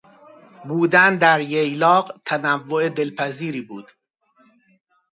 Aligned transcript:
بودن 0.67 1.17
در 1.17 1.41
ییلاق 1.41 2.21
تنوع 2.25 2.89
دلپذیری 2.89 3.61
بود. 3.61 3.91